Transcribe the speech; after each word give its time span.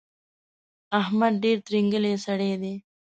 احمد 1.01 1.33
ډېر 1.43 1.57
ترینګلی 1.67 2.13
سړی 2.25 2.51
دی. 2.61 2.75